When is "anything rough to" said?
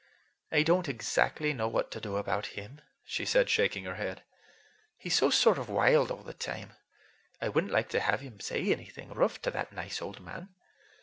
8.71-9.51